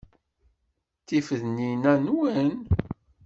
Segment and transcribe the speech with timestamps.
[1.07, 2.51] Tifednin-a nwen?